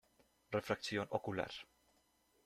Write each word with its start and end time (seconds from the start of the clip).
Refracción 0.57 1.05
ocular. 1.11 1.51